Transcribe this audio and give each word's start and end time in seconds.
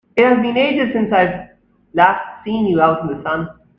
It 0.15 0.25
has 0.25 0.41
been 0.41 0.57
ages 0.57 0.93
since 0.93 1.13
I've 1.13 1.49
last 1.93 2.43
seen 2.43 2.65
you 2.65 2.81
out 2.81 3.01
in 3.01 3.15
the 3.15 3.21
sun! 3.21 3.47